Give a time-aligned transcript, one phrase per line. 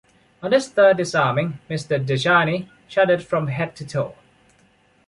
[0.41, 2.03] On this third disarming, Mr.
[2.03, 4.15] De Charny shuddered from head to toe.